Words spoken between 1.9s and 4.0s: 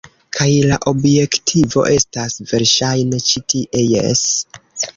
estas, verŝajne, ĉi tie.